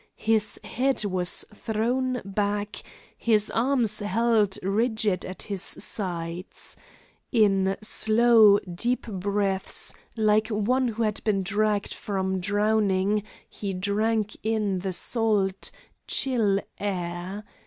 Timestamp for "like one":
10.17-10.87